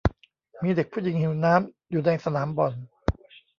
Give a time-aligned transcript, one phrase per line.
[0.63, 2.73] มีเด็กผู้หญิงหิวน้ำอยู่ในสนามบอล